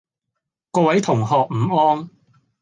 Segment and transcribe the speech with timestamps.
[0.71, 2.09] 各位同學午安